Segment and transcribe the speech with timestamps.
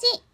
[0.00, 0.29] ジ、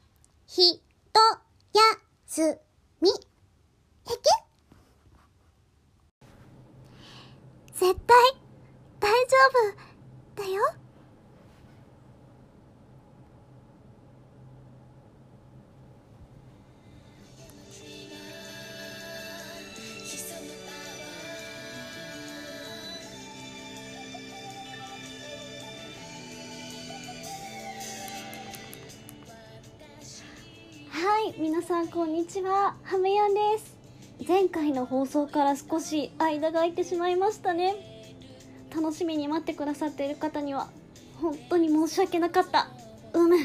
[31.27, 32.77] い、皆さんこんにちは。
[32.85, 33.77] ハムヤンです。
[34.29, 37.75] 前回の放送から少し間が空いてしまいましたね。
[38.75, 40.69] 楽しみに待ってくださっている方には、
[41.21, 42.69] 本当に申し訳なかった。
[43.13, 43.39] うむ。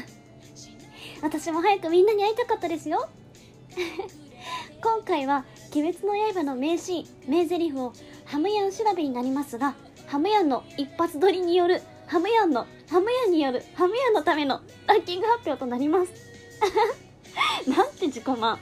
[1.22, 3.08] 私も早くみんなに会いたかったですよ。
[4.80, 7.92] 今回は、鬼滅の刃の名シーン、名台詞を
[8.24, 9.74] ハムヤン調べになりますが、
[10.06, 16.12] ハムヤンの一発撮りによる、ハムヤンの、ハムヤンによる、ハムヤンのためのランキング発表となります。
[17.66, 18.58] なんて自己満。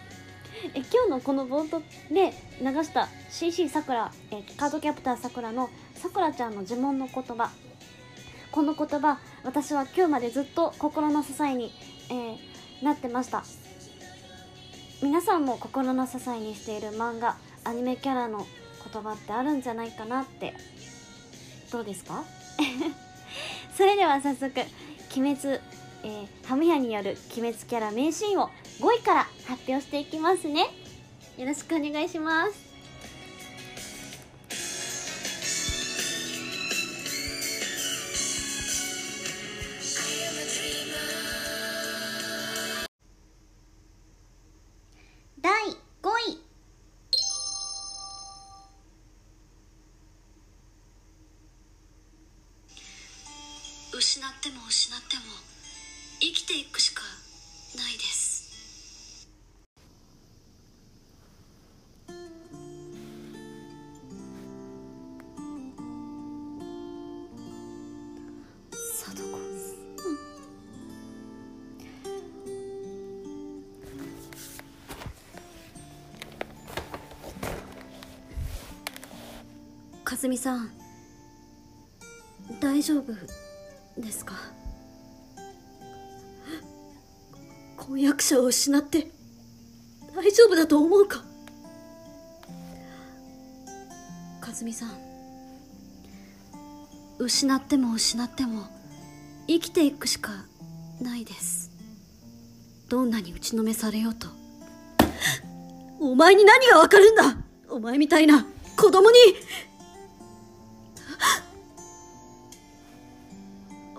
[0.75, 1.83] え今日のこの冒頭
[2.13, 7.51] で流した CC さくら、えカードキャプターさくらのさくらちゃんの呪文の言葉。
[8.53, 11.73] この言葉私は今日までずっと心の支えに、
[12.11, 12.51] えー
[12.83, 13.45] なってました。
[15.03, 18.47] 皆さんも心の支えにしている漫画アニメキャラの
[18.93, 20.55] 言葉ってあるんじゃないかなって。
[21.71, 22.25] どうですか？
[23.77, 24.53] それでは早速
[25.17, 25.61] 鬼滅
[26.05, 30.67] えーハムヤによる鬼滅キャラ名シーンを5位から発表していきますね。
[31.37, 32.70] よろしくお願いします。
[56.51, 57.03] ていくしか
[57.77, 59.29] ないです。
[68.73, 69.45] 貞子うん。
[80.05, 80.71] かずみさん
[82.61, 83.13] 大丈夫
[83.97, 84.35] ですか？
[87.91, 89.11] 婚約者を失って
[90.15, 91.25] 大丈夫だと思うか？
[94.41, 94.91] かずみさん
[97.19, 98.69] 失っても失っても
[99.49, 100.31] 生きていくしか
[101.03, 101.73] ないです。
[102.89, 104.29] どんなに打ちのめされようと。
[105.99, 107.39] お前に何がわかるんだ？
[107.69, 108.47] お前みたいな
[108.77, 109.17] 子供に。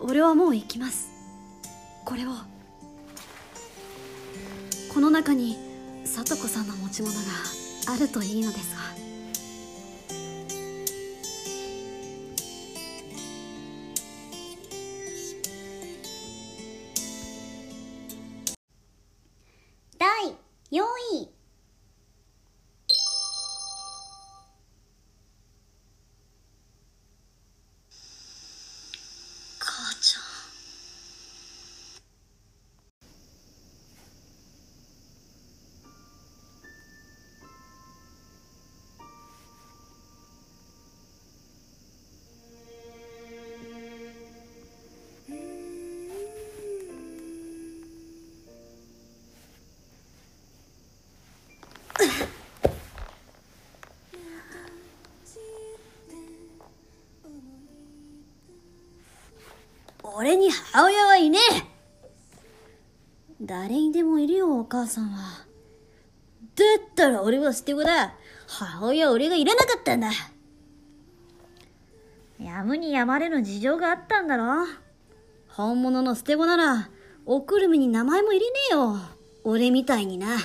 [0.02, 1.10] 俺はもう行きます。
[2.06, 2.30] これを
[4.94, 5.56] この中に
[6.04, 7.22] 聡子さんの持ち物が
[7.94, 9.11] あるといいのですが。
[60.74, 61.38] 母親はいね。
[61.50, 61.72] え
[63.42, 65.46] 誰にでもいるよお母さんは。
[66.56, 68.14] だったら俺は捨て子だ。
[68.48, 70.12] 母親は俺がいらなかったんだ。
[72.40, 74.66] やむにやまれぬ事情があったんだろ。
[75.50, 76.90] 本物の捨て子なら
[77.26, 78.96] おくるみに名前も入れねえよ。
[79.44, 80.38] 俺みたいにな。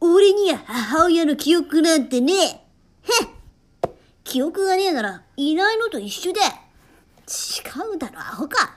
[0.00, 2.36] 俺には母親の記憶なんてねえ。
[2.38, 2.60] へっ。
[4.24, 6.40] 記憶がねえならいないのと一緒だ。
[7.30, 8.76] 違うだろ、アホか。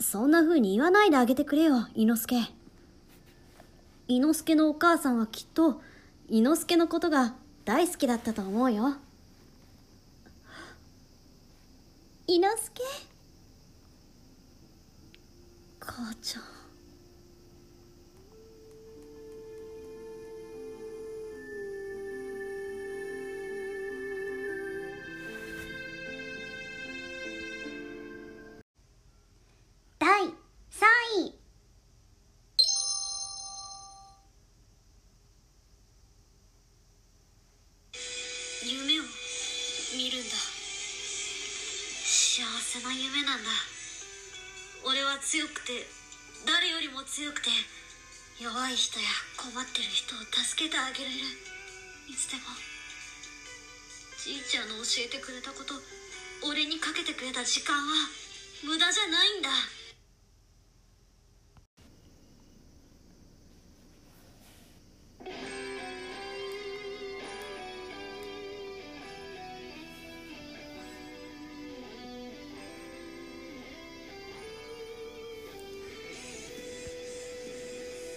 [0.00, 2.36] そんな風に言わないであげてくれよ、伊之助。
[4.08, 5.80] 伊之助のお母さんはきっと、
[6.28, 7.34] 伊之助のことが
[7.64, 8.96] 大好きだったと思うよ。
[12.26, 12.82] 伊之助？
[15.80, 16.42] 母ちゃん。
[42.74, 43.50] せな夢なんだ。
[44.82, 45.86] 俺は強くて
[46.44, 47.46] 誰よりも強くて
[48.42, 49.06] 弱い人や
[49.38, 51.22] 困ってる人を助けてあげられる。
[52.10, 52.42] いつでも
[54.18, 55.78] じいちゃんの教えてくれたこと
[56.42, 58.10] 俺にかけてくれた時間は
[58.66, 59.54] 無駄じゃないんだ。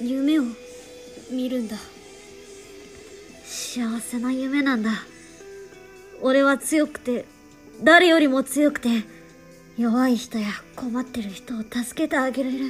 [0.08, 0.44] 夢を
[1.30, 1.76] 見るんだ。
[3.44, 4.92] 幸せな夢なんだ。
[6.22, 7.26] 俺は強くて
[7.84, 8.90] 誰よりも強くて
[9.78, 12.66] 弱い人や困ってる人を助けてあげられる。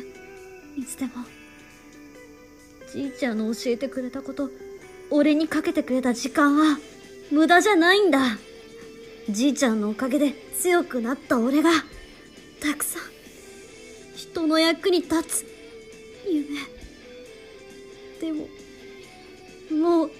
[0.77, 1.11] いつでも。
[2.91, 4.49] じいちゃんの教えてくれたこと
[5.11, 6.79] 俺にかけてくれた時間は
[7.31, 8.37] 無駄じゃないんだ。
[9.29, 11.69] じいちゃんのおかげで強くなった俺が
[12.61, 13.01] たくさん
[14.15, 15.45] 人の役に立つ
[16.25, 16.76] 夢。
[18.19, 18.47] でも
[19.71, 20.11] もう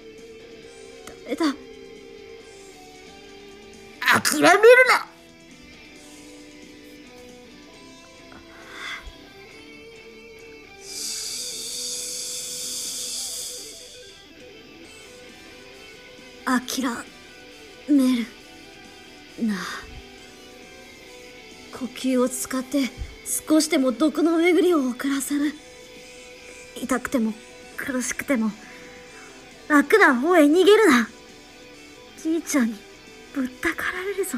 [1.06, 1.46] ダメだ。
[4.20, 4.56] 諦める
[4.88, 5.06] な。
[16.46, 16.84] 諦
[17.88, 18.26] める
[19.46, 19.54] な。
[21.78, 22.90] 呼吸を使って
[23.48, 25.52] 少しでも毒の巡りを遅らせる。
[26.76, 27.34] 痛くても
[27.88, 28.50] 苦しくても
[29.66, 31.08] 楽な方へ逃げるな。
[32.22, 32.74] じいちゃんに
[33.34, 34.36] ぶったかられるぞ。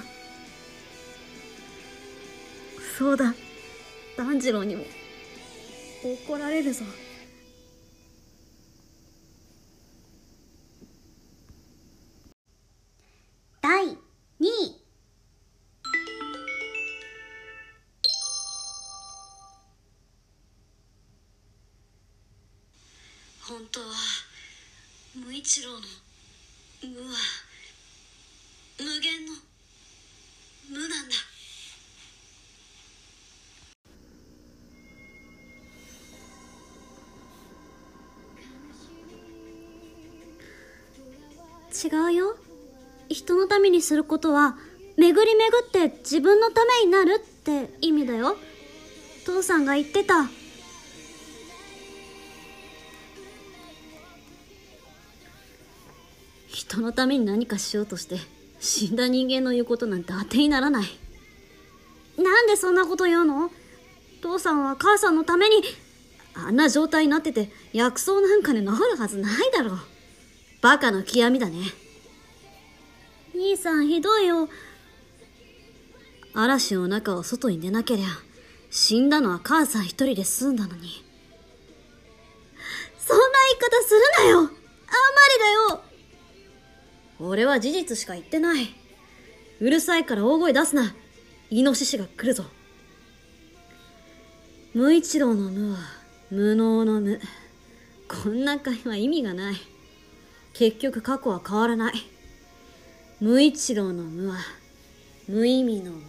[2.96, 3.34] そうだ。
[4.16, 4.84] 炭治郎にも
[6.04, 6.84] 怒られるぞ。
[23.60, 23.86] 本当は
[25.22, 25.78] 無一郎の
[26.82, 27.16] 無は
[28.78, 29.32] 無限の
[30.70, 31.14] 無なんだ。
[41.84, 42.36] 違うよ。
[43.10, 44.56] 人のためにすることは
[44.96, 48.38] 巡り巡って自分のためになるって意味だよ。
[49.26, 50.39] 父さんが言ってた。
[56.70, 58.20] 人のために何かしようとして
[58.60, 60.84] 死んだ人間の言うことなんて当てにならない。
[62.16, 63.50] なんでそんなこと言うの？
[64.22, 65.64] 父さんは母さんのために
[66.32, 69.78] あんな状態になってて薬草なんかで治るはずないだろう。
[70.60, 71.56] バカの極みだね。
[73.34, 74.48] 兄さんひどいよ。
[76.34, 78.06] 嵐の中を外に出なけりゃ
[78.70, 81.04] 死んだのは母さん一人で済んだのに。
[82.96, 83.24] そんな
[83.58, 84.38] 言い方するなよ。
[84.38, 84.54] あんまり
[85.68, 85.89] だよ。
[87.20, 88.68] 俺は事実しか言ってない。
[89.60, 90.94] うるさいから大声出すな。
[91.50, 92.44] イノシシが来るぞ。
[94.72, 95.78] 無一郎の無は
[96.30, 97.20] 無能の無。
[98.08, 99.56] こんな会話意味がない。
[100.54, 101.94] 結局過去は変わらない。
[103.20, 104.38] 無一郎の無は
[105.28, 106.00] 無意味の無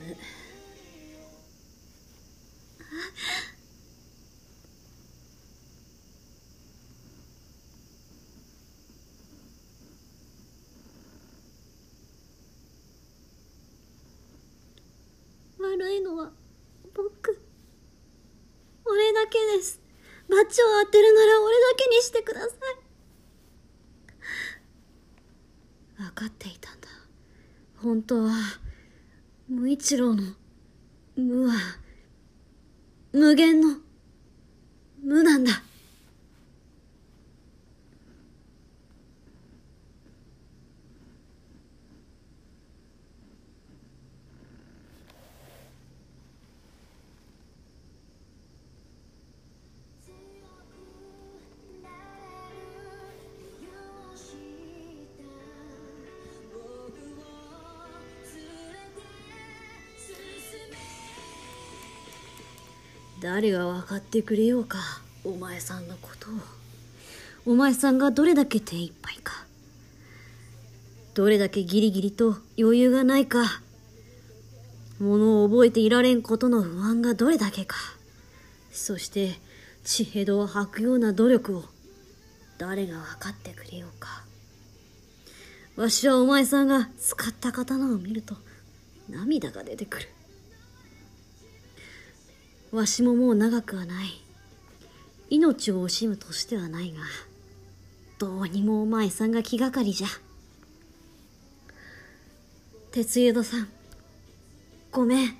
[15.62, 16.32] 悪いのは
[16.96, 17.42] 僕
[18.86, 19.82] 俺だけです
[20.30, 22.50] バチを当てるなら俺だけにしてください。
[25.98, 26.88] 分かっていたんだ。
[27.78, 28.32] 本当は
[29.48, 30.24] 無一郎の
[31.16, 31.54] 無は
[33.14, 33.78] 無限の
[35.04, 35.64] 無なんだ。
[63.22, 64.80] 誰が分かってくれようか
[65.24, 66.34] お前さんのことを。
[67.54, 69.46] お前さんがどれだけ手一杯か。
[71.14, 73.62] どれだけギリギリと余裕がないか。
[75.00, 77.78] 物を覚えていられんことの不安がどれだけか。
[78.72, 79.36] そして
[79.84, 81.66] 血へどを吐くような努力を
[82.58, 84.24] 誰が分かってくれようか。
[85.76, 88.36] わしはお前さんが使った刀を見ると
[89.08, 90.10] 涙が出てくる。
[92.72, 94.22] わしももう長くはない。
[95.30, 97.00] 命を惜しむとしてはないが、
[98.18, 100.08] どうにもお前さんが気がかりじゃ。
[102.92, 103.68] 鉄江戸さん、
[104.92, 105.38] ごめん。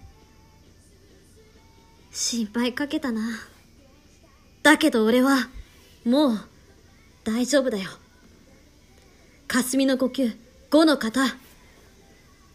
[2.12, 3.22] 心配かけたな。
[4.64, 5.50] だけど俺は、
[6.06, 6.40] もう、
[7.24, 7.90] 大丈夫だよ。
[9.48, 10.36] 霞の呼吸、
[10.70, 11.22] 五の型、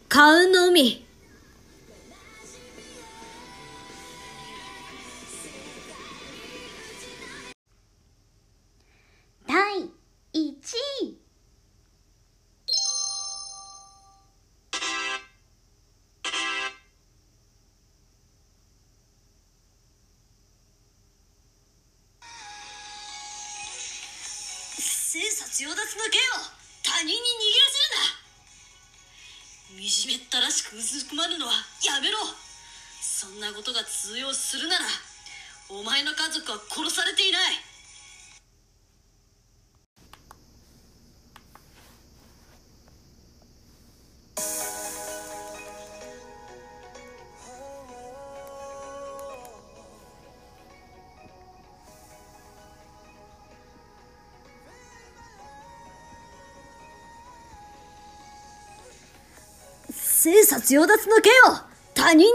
[0.08, 1.05] カウンの海。
[25.56, 26.52] 強奪の剣を
[26.84, 27.80] 他人に握らせ
[29.72, 29.88] るな。
[29.88, 32.18] 惨めったらしくうずくまるのはやめろ。
[33.00, 34.84] そんなことが通用するなら
[35.70, 37.56] お前の家族は殺されていない。
[60.18, 61.56] 千差強奪の剣を
[61.92, 62.28] 他人に握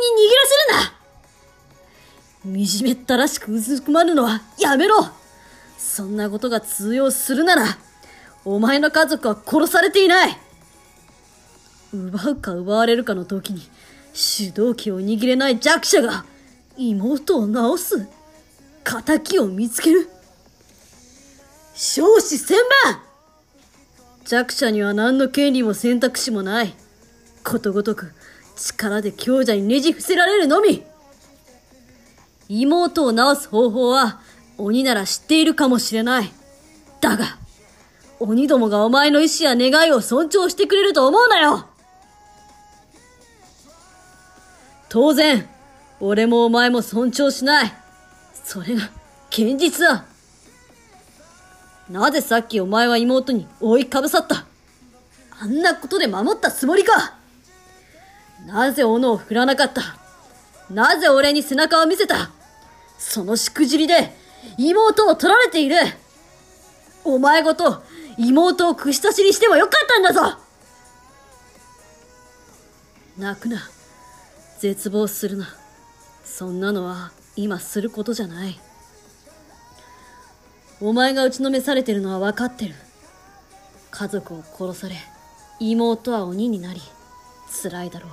[0.75, 0.85] ら
[2.45, 2.67] せるな。
[2.67, 5.07] 惨めったらしくうずくまるのはやめろ。
[5.79, 7.63] そんなことが通用するなら、
[8.45, 10.37] お前の家族は殺されていない。
[11.91, 13.67] 奪うか奪われるかの時に、
[14.13, 16.23] 主導権を握れない弱者が、
[16.77, 18.07] 妹を治す。
[18.83, 20.07] 仇を見つける。
[21.73, 23.01] 少子千万。
[24.23, 26.75] 弱者には何の権利も選択肢もない。
[27.43, 28.11] ことごとく
[28.55, 30.83] 力で強者にねじ伏せられるのみ
[32.47, 34.19] 妹を治す方法は
[34.57, 36.31] 鬼なら知っているかもしれない。
[36.99, 37.37] だが、
[38.19, 41.65] 鬼どもがお前の意志や願いを尊重してくれると思うなよ
[44.89, 45.47] 当然、
[45.99, 47.73] 俺もお前も尊重しない。
[48.43, 48.91] それが、
[49.29, 50.03] 現実だ。
[51.89, 54.45] なぜさっきお前は妹に覆いかぶさった？
[55.39, 57.15] あんなことで守ったつもりか
[58.45, 59.81] なぜ斧を振らなかった？
[60.69, 62.31] なぜ俺に背中を見せた？
[62.97, 64.15] そのしくじりで
[64.57, 65.75] 妹を取られている
[67.03, 67.83] お前ごと
[68.17, 70.37] 妹を串刺しにしてもよかったんだぞ
[73.17, 73.69] 泣くな。
[74.59, 75.47] 絶望するな。
[76.23, 78.59] そんなのは今することじゃない。
[80.79, 82.73] お前が打ちのめされてるのは分かってる。
[83.91, 84.95] 家族を殺され、
[85.59, 86.81] 妹は鬼になり、
[87.63, 88.09] 辛いだろう。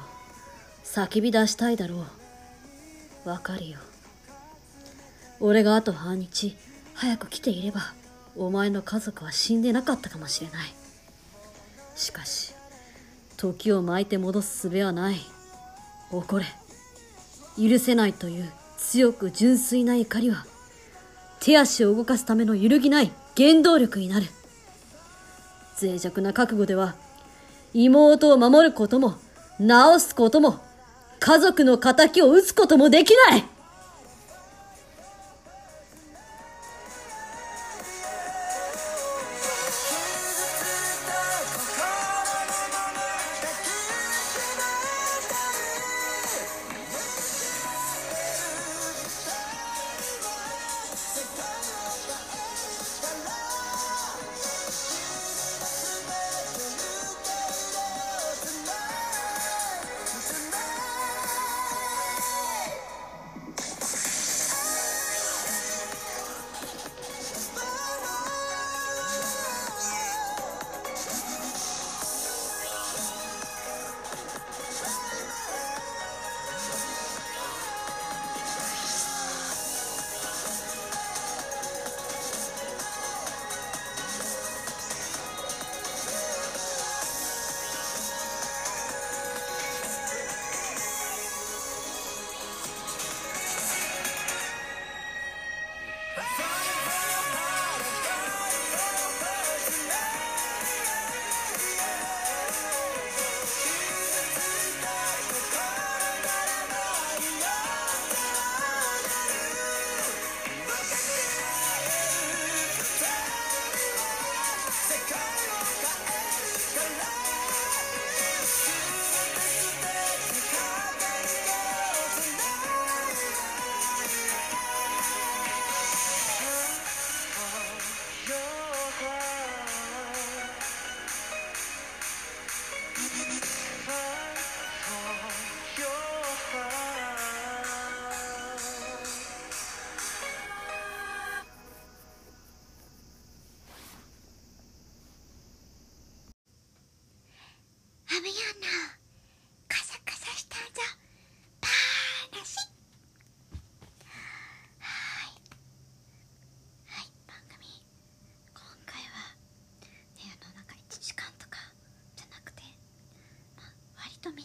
[0.94, 2.06] 叫び出したいだろ
[3.26, 3.28] う。
[3.28, 3.78] わかるよ。
[5.38, 6.56] 俺があと半日、
[6.94, 7.92] 早く来ていれば、
[8.36, 10.74] お前の家族は死んでなかったかもしれない。
[11.94, 12.54] しかし、
[13.36, 15.16] 時を巻いて戻す術はない。
[16.10, 16.46] 怒れ。
[17.58, 20.46] 許せないという強く純粋な怒りは、
[21.40, 24.26] 手足を動かすための揺るぎない原動力になる。
[25.80, 26.96] 脆弱な覚悟では、
[27.74, 29.16] 妹を守ることも、
[29.60, 30.66] 治すことも、
[31.28, 33.57] 家族の仇を討つこともできない。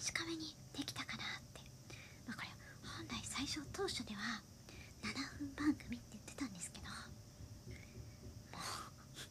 [0.03, 1.61] 短めにできたかなって、
[2.27, 2.49] まあ、これ
[2.83, 4.43] 本来最初当初では
[4.99, 6.87] 7分番組って言ってたんですけど
[8.51, 9.23] もう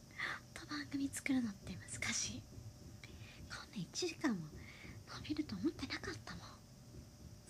[0.57, 2.43] と番組作るのって難しい。
[3.53, 4.49] こんな1時間も
[5.21, 6.57] 伸びると思ってなかったもん。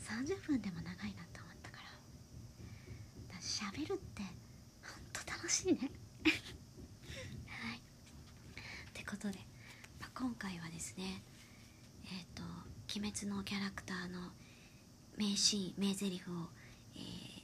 [0.04, 1.88] 30分でも長いなと思ったから。
[3.32, 4.22] だ喋るって
[4.84, 5.92] ほんと楽しいね。
[7.48, 7.80] はい。
[7.80, 7.82] っ
[8.92, 9.40] てことで、
[10.00, 11.24] まあ、今回はですね
[12.12, 12.44] えっ、と
[12.96, 14.32] 「鬼滅」のキャラクターの
[15.18, 16.50] 名シーン名台詞を、
[16.96, 17.44] えー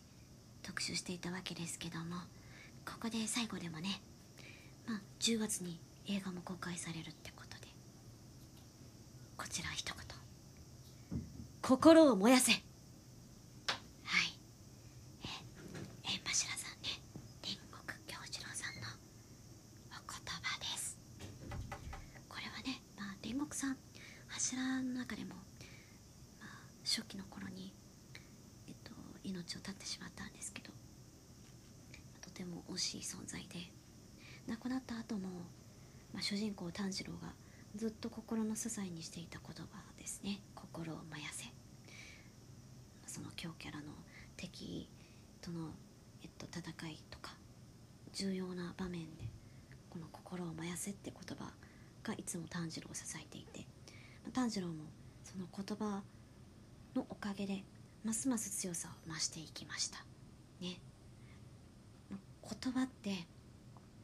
[0.61, 2.17] 特集していたわけですけども
[2.85, 4.01] ここで最後でもね、
[4.87, 7.67] まあ、10月に映画も公開されるってことで
[9.35, 9.95] こちら一言。
[11.61, 12.61] 心を燃やせはい
[15.23, 15.27] え
[16.03, 17.01] 縁柱さんね
[17.43, 18.87] 煉獄京次郎さんの
[19.91, 20.97] お言葉です
[22.27, 23.77] これはね、まあ、煉獄さん
[24.27, 25.35] 柱の中でも、
[26.39, 26.47] まあ、
[26.83, 27.73] 初期の頃に、
[28.67, 28.91] えっと、
[29.23, 30.69] 命を絶ってしまったんですけど
[32.21, 33.59] とても惜しい存在で
[34.47, 35.29] 亡くなった後も、
[36.19, 37.33] まあ、主人公炭治郎が
[37.77, 40.41] ずっと心の支えにしていた言葉ですね。
[40.53, 41.45] 心を燃やせ。
[43.07, 43.85] その強キャラの
[44.35, 44.89] 敵
[45.39, 45.69] との、
[46.21, 47.31] えっと、戦いとか
[48.11, 49.23] 重要な場面で
[49.89, 51.53] この「心を燃やせ」って言葉
[52.03, 53.61] がいつも炭治郎を支えていて
[54.23, 54.83] まあ炭治郎も
[55.23, 56.03] その言葉
[56.95, 57.63] のおかげで
[58.03, 60.03] ますます強さを増していきました
[60.59, 60.81] ね。
[62.09, 63.25] まあ言葉って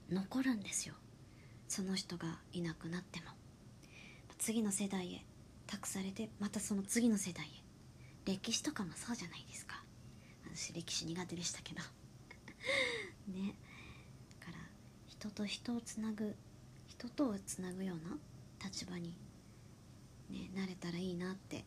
[0.09, 0.95] 残るんですよ。
[1.67, 3.25] その人がいなくなっても
[4.37, 5.25] 次の世代へ
[5.65, 7.49] 託されてまたその次の世代へ。
[8.25, 9.83] 歴史とかもそうじゃないですか。
[10.53, 11.81] 私歴史苦手でしたけど。
[13.33, 13.55] ね。
[14.39, 14.57] だから
[15.07, 16.35] 人と人をつなぐ
[16.87, 18.17] 人とをつなぐような
[18.63, 19.15] 立場に、
[20.29, 21.65] ね、なれたらいいなって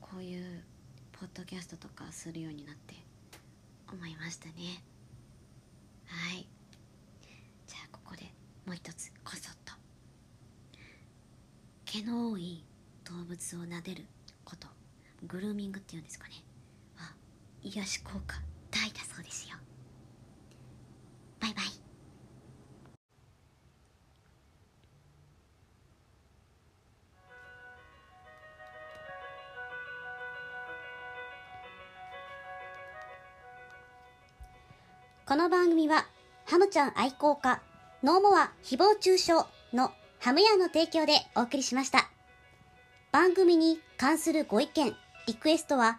[0.00, 0.64] こういう
[1.12, 2.94] ポッドキャストとかするようになって
[3.90, 4.82] 思いましたね。
[6.06, 6.46] はい。
[8.68, 9.72] もう一つこそっと。
[11.86, 12.66] 毛の多い
[13.02, 14.04] 動物を撫でる
[14.44, 14.68] こと。
[15.26, 16.34] グルーミングっていうんですかね。
[16.94, 17.14] は
[17.62, 18.36] 癒し効果
[18.70, 19.56] 大だそうですよ。
[21.40, 21.64] バイバイ。
[35.26, 36.06] この番組は、
[36.44, 37.62] ハムちゃん愛好家、
[38.00, 39.32] ノーモア誹謗中傷
[39.72, 42.08] のハムヤの提供でお送りしました。
[43.10, 44.94] 番組に関するご意見、
[45.26, 45.98] リクエストは、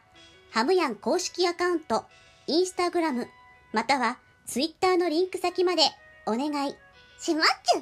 [0.51, 2.05] ハムヤン公式アカウント、
[2.47, 3.27] インスタグラム、
[3.73, 5.81] またはツイッターのリンク先まで
[6.25, 6.75] お願い
[7.19, 7.81] しまっちゅ